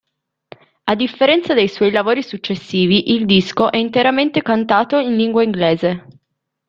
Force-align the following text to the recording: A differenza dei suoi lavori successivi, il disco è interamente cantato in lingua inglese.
A 0.87 0.95
differenza 0.95 1.53
dei 1.53 1.67
suoi 1.67 1.91
lavori 1.91 2.23
successivi, 2.23 3.11
il 3.13 3.27
disco 3.27 3.69
è 3.71 3.77
interamente 3.77 4.41
cantato 4.41 4.97
in 4.97 5.15
lingua 5.15 5.43
inglese. 5.43 6.07